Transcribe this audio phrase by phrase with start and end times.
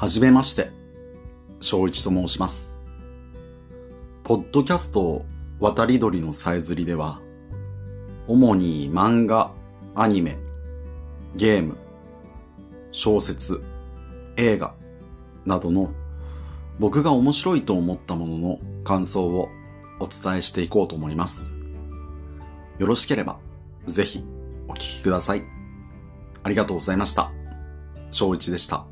[0.00, 0.70] はじめまして、
[1.60, 2.80] 正一と申します。
[4.24, 5.26] ポッドキャスト
[5.58, 7.20] 渡り鳥のさえずりでは、
[8.26, 9.50] 主に漫画、
[9.94, 10.38] アニメ、
[11.36, 11.76] ゲーム、
[12.92, 13.62] 小説、
[14.38, 14.74] 映画
[15.44, 15.90] などの
[16.78, 19.50] 僕が面白いと思ったものの感想を
[19.98, 21.58] お伝えしていこうと思います。
[22.78, 23.38] よろしければ
[23.84, 24.24] ぜひ
[24.66, 25.42] お聴きください。
[26.42, 27.30] ありがとうございました。
[28.12, 28.89] 正一でした。